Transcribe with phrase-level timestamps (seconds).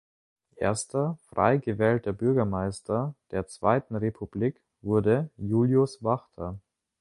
[0.55, 6.57] Erster frei gewählter Bürgermeister der Zweiten Republik wurde Julius Wachter.